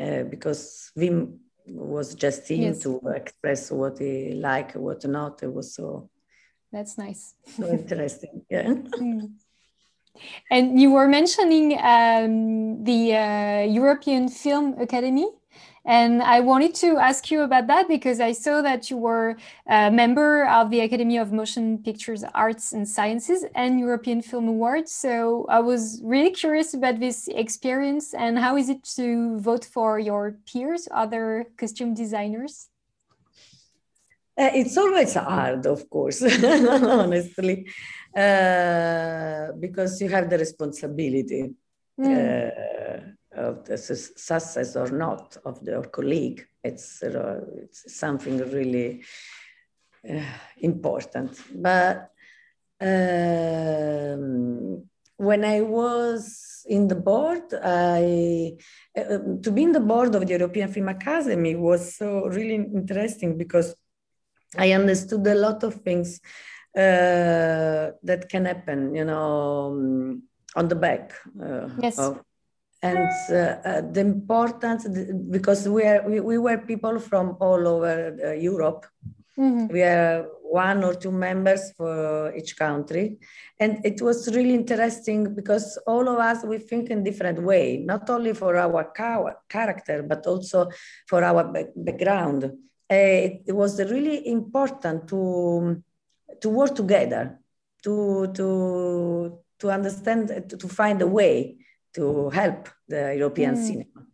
[0.00, 2.80] Uh, because Wim was just him yes.
[2.80, 5.42] to express what he like, what not.
[5.42, 6.10] It was so.
[6.72, 7.34] That's nice.
[7.56, 8.42] So interesting.
[8.50, 8.66] Yeah.
[8.66, 9.30] Mm.
[10.50, 15.28] And you were mentioning um, the uh, European Film Academy.
[15.86, 19.36] And I wanted to ask you about that because I saw that you were
[19.68, 24.90] a member of the Academy of Motion Pictures Arts and Sciences and European Film Awards.
[24.90, 30.00] So I was really curious about this experience and how is it to vote for
[30.00, 32.68] your peers, other costume designers?
[34.36, 37.66] Uh, it's always hard, of course, honestly,
[38.14, 41.54] uh, because you have the responsibility
[41.98, 43.16] mm.
[43.36, 46.46] Of the success or not of their colleague.
[46.62, 49.02] It's, it's something really
[50.58, 51.40] important.
[51.54, 52.10] But
[52.80, 54.84] um,
[55.16, 58.56] when I was in the board, I
[58.96, 63.38] uh, to be in the board of the European Film Academy was so really interesting
[63.38, 63.74] because
[64.58, 66.20] I understood a lot of things
[66.76, 70.22] uh, that can happen, you know, um,
[70.54, 71.12] on the back.
[71.40, 71.98] Uh, yes.
[71.98, 72.22] Of,
[72.82, 74.86] and uh, uh, the importance
[75.30, 78.86] because we are we, we were people from all over uh, Europe.
[79.38, 79.72] Mm-hmm.
[79.72, 83.18] We are one or two members for each country.
[83.58, 88.08] And it was really interesting because all of us, we think in different way, not
[88.08, 88.92] only for our
[89.48, 90.70] character, but also
[91.06, 92.44] for our background.
[92.44, 95.82] Uh, it was really important to,
[96.40, 97.40] to work together,
[97.82, 101.56] to, to, to understand, to, to find a way
[101.96, 103.66] to help the European mm.
[103.66, 104.06] cinema.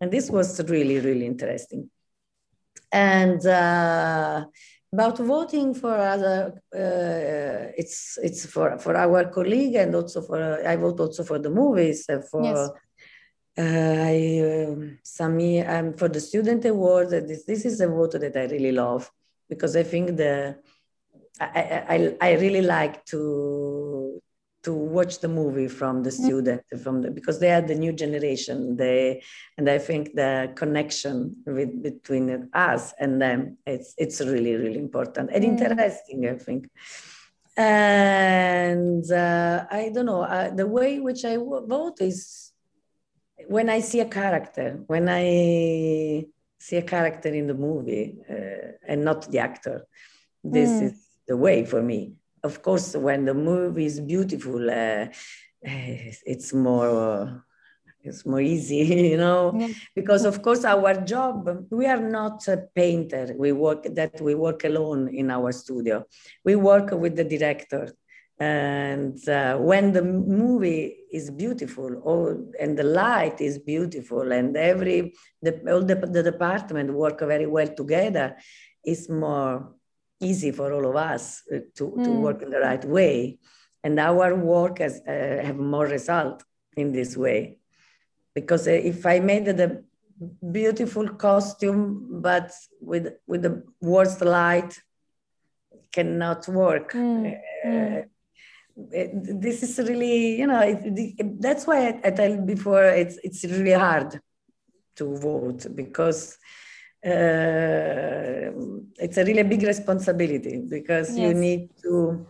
[0.00, 1.90] And this was really, really interesting.
[2.92, 4.44] And uh,
[4.92, 10.76] about voting for other uh, it's it's for for our colleague and also for i
[10.76, 12.70] vote also for the movies uh, for yes.
[13.54, 13.60] Uh,
[14.14, 17.10] I um, some um, for the student award.
[17.10, 19.10] This this is a vote that I really love
[19.46, 20.56] because I think the
[21.38, 23.20] I, I, I really like to
[24.62, 26.24] to watch the movie from the mm.
[26.24, 29.22] student from the because they are the new generation they
[29.58, 35.30] and i think the connection with between us and them it's it's really really important
[35.32, 35.48] and mm.
[35.48, 36.70] interesting i think
[37.56, 42.52] and uh, i don't know uh, the way which i vote is
[43.48, 46.24] when i see a character when i
[46.58, 49.86] see a character in the movie uh, and not the actor
[50.44, 50.82] this mm.
[50.82, 55.06] is the way for me of course, when the movie is beautiful, uh,
[55.62, 57.44] it's more
[58.04, 58.76] it's more easy,
[59.12, 59.68] you know, yeah.
[59.94, 63.34] because of course our job we are not a painter.
[63.36, 66.04] We work that we work alone in our studio.
[66.44, 67.92] We work with the director,
[68.38, 75.14] and uh, when the movie is beautiful, all, and the light is beautiful, and every
[75.40, 78.36] the all the, the department work very well together,
[78.84, 79.74] is more
[80.22, 82.04] easy for all of us uh, to, mm.
[82.04, 82.22] to hmm.
[82.22, 83.38] work in the right way.
[83.84, 86.44] And our work has uh, have more result
[86.76, 87.58] in this way.
[88.34, 89.84] Because uh, if I made the
[90.50, 94.78] beautiful costume, but with, with the worst light,
[95.92, 96.92] cannot work.
[96.92, 97.38] Mm.
[97.66, 98.02] Uh,
[98.76, 100.78] this is really, you know, it,
[101.18, 104.18] it, that's why I, I tell before it's it's really hard
[104.96, 106.38] to vote because
[108.98, 111.18] it's a really big responsibility because yes.
[111.18, 112.26] you need to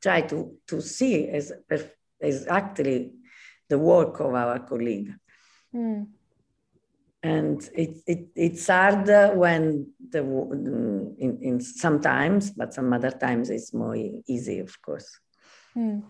[0.00, 1.52] try to, to see as,
[2.20, 3.12] as actually
[3.68, 5.12] the work of our colleague.
[5.74, 6.06] Mm.
[7.22, 13.74] And it, it, it's hard when the in, in sometimes, but some other times it's
[13.74, 15.20] more easy, of course.
[15.76, 16.02] Mm.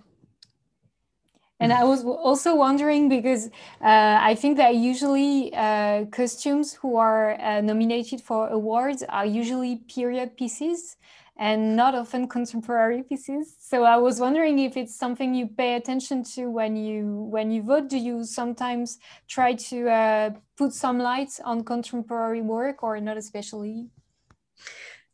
[1.61, 3.49] And I was also wondering because
[3.83, 9.77] uh, I think that usually uh, costumes who are uh, nominated for awards are usually
[9.77, 10.97] period pieces
[11.37, 13.57] and not often contemporary pieces.
[13.61, 17.63] So I was wondering if it's something you pay attention to when you when you
[17.63, 17.89] vote.
[17.89, 23.89] Do you sometimes try to uh, put some light on contemporary work, or not especially?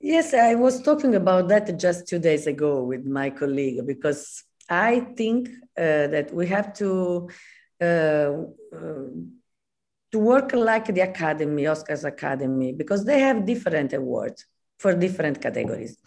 [0.00, 5.00] Yes, I was talking about that just two days ago with my colleague because I
[5.16, 7.28] think that we have to
[7.80, 9.06] uh, uh,
[10.12, 14.46] to work like the Academy, Oscars Academy, because they have different awards
[14.78, 15.98] for different categories.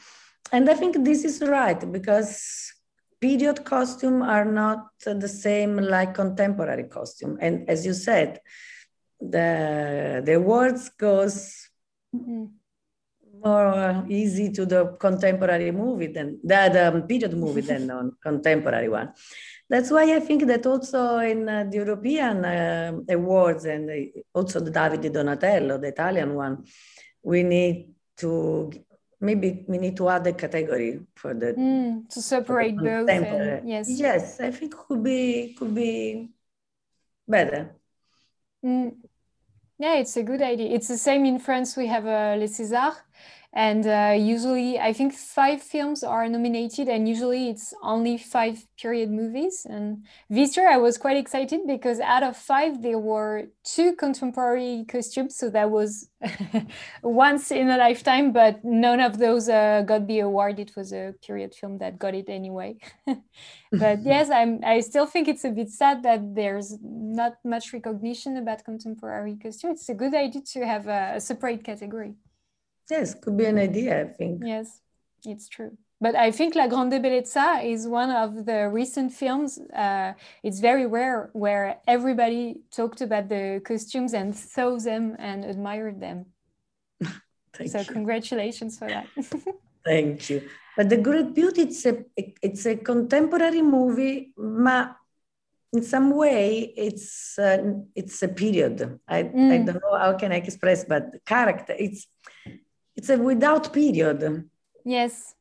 [0.52, 2.74] And I think this is right because
[3.20, 7.38] period costume are not the same like contemporary costume.
[7.42, 8.40] And as you said,
[9.20, 11.68] the the awards goes
[12.16, 12.46] mm-hmm
[13.44, 19.14] more easy to the contemporary movie than the, the period movie than the contemporary one.
[19.70, 24.72] That's why I think that also in uh, the European uh, awards and also the
[24.72, 26.64] David di Donatello, the Italian one,
[27.22, 28.72] we need to
[29.22, 33.10] maybe we need to add a category for the mm, to separate both.
[33.10, 36.30] And, yes, yes, I think could be could be
[37.28, 37.76] better.
[38.66, 38.96] Mm.
[39.78, 40.74] Yeah, it's a good idea.
[40.76, 41.78] It's the same in France.
[41.78, 42.96] We have uh, Les Césars,
[43.54, 49.10] and uh, usually i think five films are nominated and usually it's only five period
[49.10, 49.66] movies.
[49.70, 54.86] And this year i was quite excited because out of five there were two contemporary
[54.88, 55.36] costumes.
[55.36, 56.10] So that was
[57.04, 60.60] once in a lifetime but none of those uh, got the award.
[60.60, 62.78] It was a period film that got it anyway.
[63.72, 68.38] But yes i'm i still think it's a bit sad that there's not much recognition
[68.38, 72.16] about contemporary costume it's a good idea to have a, a separate category
[72.90, 74.42] Yes, could be an idea, I think.
[74.44, 74.82] Yes,
[75.26, 75.78] it's true.
[76.02, 79.60] But I think La Grande Bellezza is one of the recent films.
[79.60, 80.14] Uh,
[80.44, 86.28] it's very rare where everybody talked about the costumes and saw them and admired them.
[87.68, 87.86] so you.
[87.86, 89.08] congratulations for that.
[89.86, 90.48] Thank you.
[90.78, 94.96] But The Great Beauty, it's a, it's a contemporary movie, but
[95.74, 99.00] in some way it's uh, it's a period.
[99.08, 99.52] I, mm.
[99.52, 102.08] I don't know how can I express, but the character, it's
[103.00, 104.50] it's a without period.
[104.84, 105.34] Yes.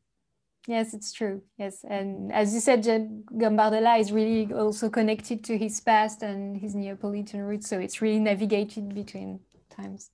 [0.69, 1.43] Yes, it's true.
[1.57, 1.85] Yes.
[1.89, 7.41] And as you said, Gambardella is really also connected to his past and his Neapolitan
[7.41, 7.69] roots.
[7.69, 9.41] So it's really navigated between
[9.71, 10.11] times.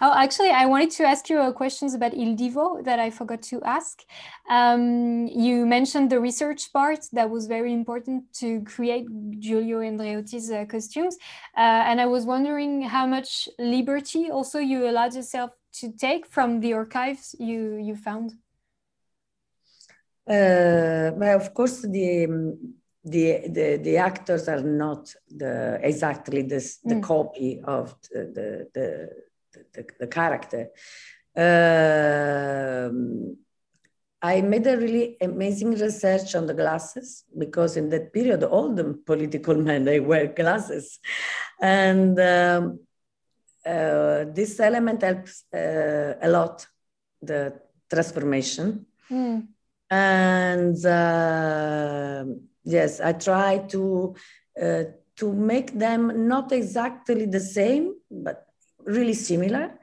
[0.00, 3.62] Oh, actually, I wanted to ask you questions about Il Divo that I forgot to
[3.62, 4.02] ask.
[4.50, 9.06] Um, you mentioned the research part that was very important to create
[9.38, 11.16] Giulio Andreotti's uh, costumes.
[11.56, 16.60] Uh, and I was wondering how much liberty also you allowed yourself to take from
[16.60, 18.32] the archives you you found?
[20.28, 22.26] Uh, well, of course, the,
[23.02, 27.02] the the the actors are not the exactly this the mm.
[27.02, 29.08] copy of the the the,
[29.72, 30.68] the, the character.
[31.34, 33.38] Um,
[34.20, 38.94] I made a really amazing research on the glasses because in that period all the
[39.06, 40.98] political men they wear glasses,
[41.60, 42.80] and um,
[43.68, 46.66] uh, this element helps uh, a lot
[47.20, 47.60] the
[47.90, 48.86] transformation.
[49.10, 49.48] Mm.
[49.90, 52.24] And uh,
[52.64, 54.14] yes, I try to
[54.60, 54.84] uh,
[55.16, 58.46] to make them not exactly the same, but
[58.84, 59.78] really similar,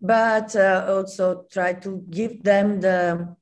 [0.00, 3.36] but uh, also try to give them the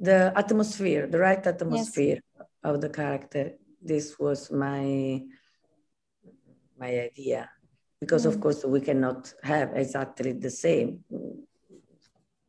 [0.00, 2.46] the atmosphere, the right atmosphere yes.
[2.64, 3.52] of the character.
[3.80, 5.22] This was my
[6.78, 7.51] my idea
[8.02, 8.30] because mm.
[8.30, 11.04] of course we cannot have exactly the same.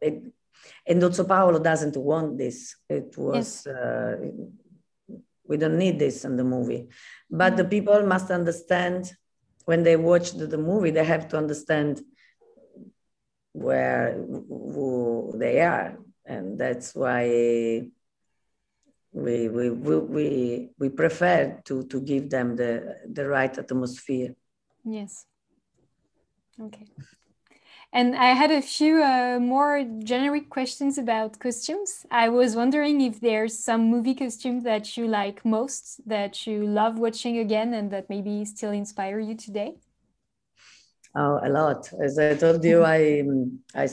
[0.02, 0.34] It,
[0.88, 2.76] and also Paolo doesn't want this.
[2.90, 3.68] It was, yes.
[3.68, 4.16] uh,
[5.48, 6.88] we don't need this in the movie.
[7.30, 7.58] But mm.
[7.58, 9.14] the people must understand
[9.66, 12.02] when they watch the, the, movie, they have to understand
[13.52, 16.00] where who they are.
[16.26, 17.24] And that's why
[19.12, 24.34] we, we, we, we, we prefer to, to give them the, the right atmosphere.
[24.84, 25.28] Yes.
[26.62, 26.86] Okay.
[27.92, 32.06] And I had a few uh, more generic questions about costumes.
[32.10, 36.98] I was wondering if there's some movie costume that you like most, that you love
[36.98, 39.76] watching again, and that maybe still inspire you today.
[41.16, 41.94] Oh, a lot.
[42.02, 43.24] As I told you, I
[43.76, 43.88] I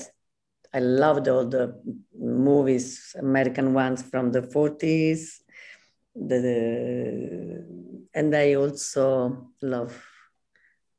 [0.73, 1.79] I loved all the
[2.19, 5.43] movies, American ones from the 40s.
[6.15, 10.10] The, the and I also love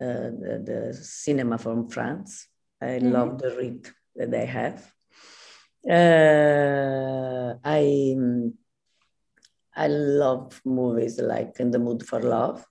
[0.06, 2.48] the, the, cinema from France.
[2.82, 3.12] I mm-hmm.
[3.12, 4.92] love the read that they have.
[5.88, 8.16] Uh, I
[9.76, 12.66] I love movies like In the Mood for Love.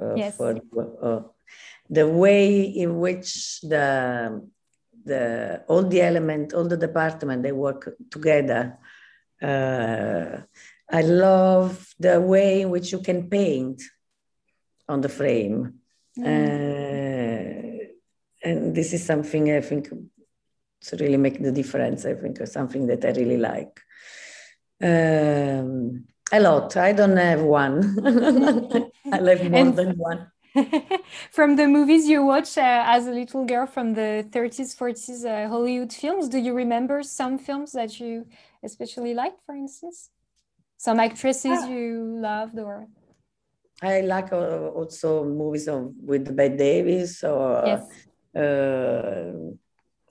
[0.00, 0.36] Uh, yes.
[0.36, 0.60] For
[1.02, 1.20] uh,
[1.88, 4.40] the way in which the
[5.04, 8.78] the all the element, all the department, they work together.
[9.42, 10.40] Uh,
[10.90, 13.82] I love the way in which you can paint
[14.88, 15.80] on the frame.
[16.18, 16.24] Mm.
[16.26, 17.84] Uh,
[18.42, 22.04] and this is something I think to really make the difference.
[22.04, 23.80] I think, or something that I really like.
[24.82, 26.76] Um, a lot.
[26.76, 27.96] I don't have one.
[29.12, 30.30] I like more and than one.
[31.32, 35.48] from the movies you watch uh, as a little girl from the 30s, 40s uh,
[35.48, 38.26] Hollywood films, do you remember some films that you
[38.62, 40.10] especially liked, for instance?
[40.76, 41.68] Some actresses ah.
[41.68, 42.86] you loved or?
[43.82, 48.06] I like uh, also movies of, with Bette Davis or yes.
[48.36, 49.32] uh,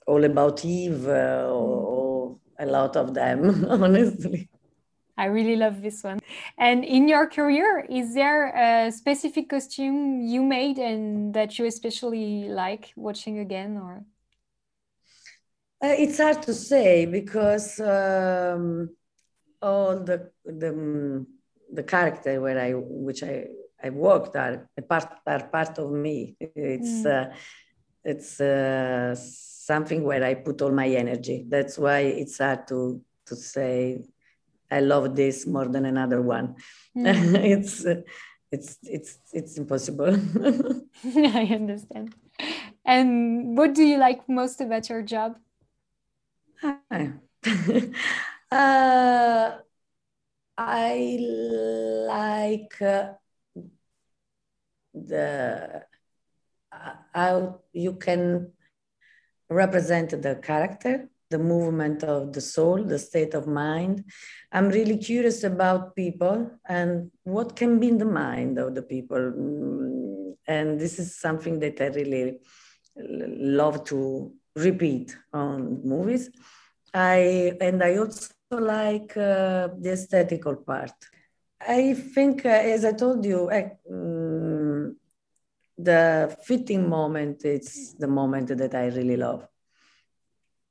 [0.06, 4.48] All About Eve uh, or, a lot of them, honestly.
[5.16, 6.20] I really love this one.
[6.58, 12.48] And in your career, is there a specific costume you made and that you especially
[12.48, 14.04] like watching again or?
[15.82, 18.88] Uh, it's hard to say because um,
[19.60, 21.26] all the the
[21.72, 23.46] the character where I which I
[23.82, 26.36] I worked are a part are part of me.
[26.40, 27.06] It's mm.
[27.06, 27.34] uh,
[28.04, 31.44] it's uh, something where I put all my energy.
[31.48, 34.04] That's why it's hard to to say
[34.70, 36.56] I love this more than another one.
[36.96, 37.34] Mm.
[37.54, 37.84] it's
[38.50, 40.14] it's it's it's impossible.
[41.04, 42.14] I understand.
[42.84, 45.36] And what do you like most about your job?
[48.50, 49.50] uh,
[50.56, 51.18] I
[52.08, 53.14] like uh,
[54.92, 55.82] the
[56.72, 58.52] uh, how you can
[59.50, 64.04] represent the character, the movement of the soul, the state of mind.
[64.52, 69.18] I'm really curious about people and what can be in the mind of the people.
[69.18, 72.38] Mm, and this is something that I really
[72.96, 76.30] love to repeat on movies.
[76.92, 80.92] I and I also like uh, the aesthetical part.
[81.60, 84.96] I think, uh, as I told you, I, um,
[85.78, 89.46] the fitting moment is the moment that I really love.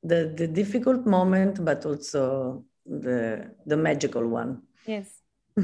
[0.04, 4.64] The the difficult moment, but also the the magical one.
[4.86, 5.22] Yes.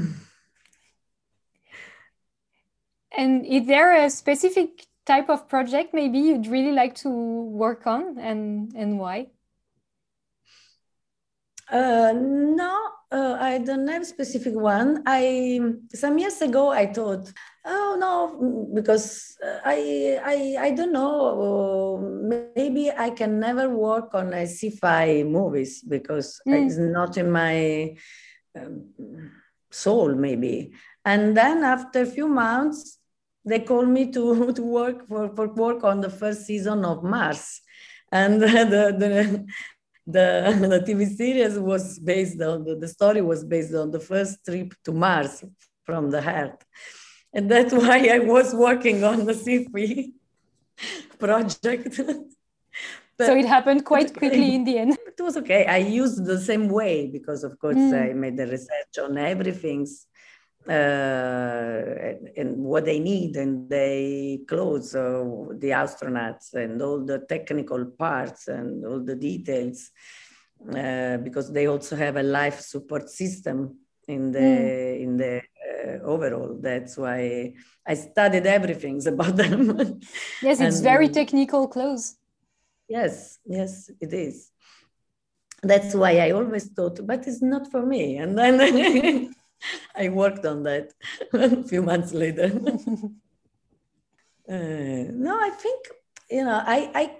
[3.16, 8.18] and is there a specific type of project maybe you'd really like to work on,
[8.18, 9.28] and and why?
[11.70, 15.02] Uh, no, uh, I don't have a specific one.
[15.06, 15.60] I
[15.94, 17.32] some years ago I thought,
[17.64, 21.98] oh no, because I I I don't know.
[22.56, 26.66] Maybe I can never work on a sci-fi movies because mm.
[26.66, 27.96] it's not in my
[28.56, 29.30] um,
[29.70, 30.72] soul maybe.
[31.04, 32.98] And then after a few months,
[33.44, 37.60] they called me to to work for for work on the first season of Mars,
[38.10, 39.46] and the the
[40.06, 44.44] the, the TV series was based on the, the story was based on the first
[44.44, 45.44] trip to Mars
[45.84, 46.64] from the Earth.
[47.32, 49.66] And that's why I was working on the sci
[51.18, 51.94] project.
[51.94, 54.96] so it happened quite quickly in the end.
[55.06, 55.66] It was okay.
[55.66, 58.10] I used the same way because, of course, mm.
[58.10, 59.86] I made the research on everything
[60.68, 67.20] uh, and, and, what they need and they clothes uh, the astronauts and all the
[67.20, 69.90] technical parts and all the details
[70.76, 75.00] uh, because they also have a life support system in the mm.
[75.00, 76.58] in the uh, overall.
[76.60, 77.54] That's why
[77.86, 80.00] i studied everything about them
[80.42, 82.16] yes it's and, very technical clothes
[82.88, 84.50] yes yes it is.
[85.62, 88.18] That's why i always thought but it's not for me.
[88.18, 89.32] And then
[89.94, 90.92] I worked on that
[91.32, 92.44] a few months later.
[94.48, 95.88] uh, no, I think
[96.30, 97.16] you know I I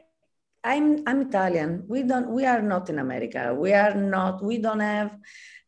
[0.64, 1.84] I'm I'm Italian.
[1.88, 3.54] We don't we are not in America.
[3.54, 4.42] We are not.
[4.42, 5.16] We don't have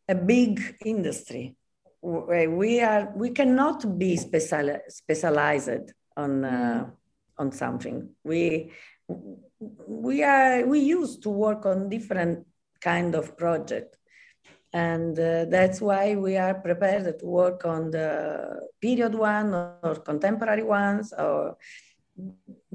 [0.08, 1.56] a big industry.
[2.02, 6.90] We are we cannot be special, specialized on uh,
[7.38, 8.10] on something.
[8.24, 8.72] We
[9.58, 12.46] we are we used to work on different
[12.80, 13.96] kind of project
[14.72, 20.62] and uh, that's why we are prepared to work on the period one or contemporary
[20.62, 21.56] ones or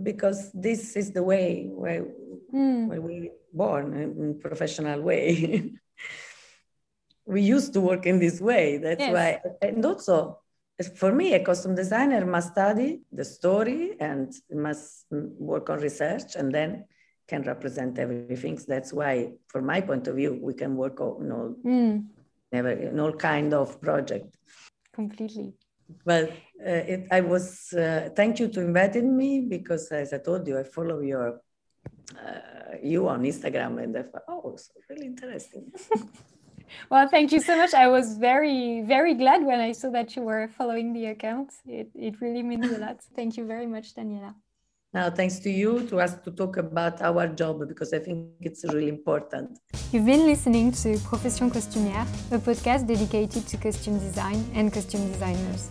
[0.02, 2.06] because this is the way where,
[2.54, 2.88] mm.
[2.88, 5.72] where we born in professional way
[7.26, 9.14] we used to work in this way that's yes.
[9.14, 10.40] why and also
[10.96, 16.54] for me a costume designer must study the story and must work on research and
[16.54, 16.86] then
[17.28, 18.60] can represent everything.
[18.68, 22.06] That's why, from my point of view, we can work on all, mm.
[22.52, 24.36] never, in all kind of project.
[24.94, 25.54] Completely.
[26.06, 30.48] Well, uh, it, I was, uh, thank you to inviting me because as I told
[30.48, 31.42] you, I follow your,
[32.16, 35.72] uh, you on Instagram and I thought, oh, so really interesting.
[36.90, 37.74] well, thank you so much.
[37.74, 41.54] I was very, very glad when I saw that you were following the account.
[41.66, 43.02] It, it really means a lot.
[43.16, 44.34] Thank you very much, Daniela.
[44.94, 48.64] Now, thanks to you to us to talk about our job because I think it's
[48.64, 49.60] really important.
[49.92, 55.70] You've been listening to Profession Costumière, a podcast dedicated to costume design and costume designers.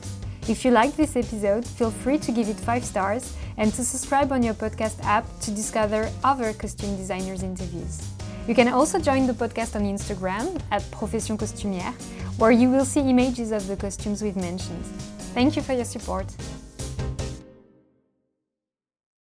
[0.49, 4.33] If you like this episode, feel free to give it 5 stars and to subscribe
[4.33, 8.03] on your podcast app to discover other costume designers' interviews.
[8.47, 11.95] You can also join the podcast on Instagram at Profession Costumière,
[12.39, 14.85] where you will see images of the costumes we've mentioned.
[15.35, 16.27] Thank you for your support.